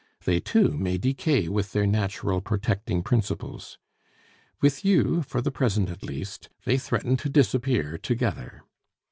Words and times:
They 0.25 0.39
too 0.39 0.69
may 0.71 0.97
decay 0.97 1.47
with 1.47 1.73
their 1.73 1.85
natural 1.85 2.41
protecting 2.41 3.03
principles. 3.03 3.77
With 4.59 4.83
you, 4.83 5.21
for 5.21 5.41
the 5.43 5.51
present 5.51 5.91
at 5.91 6.01
least, 6.01 6.49
they 6.65 6.79
threaten 6.79 7.17
to 7.17 7.29
disappear 7.29 7.99
together. 7.99 8.63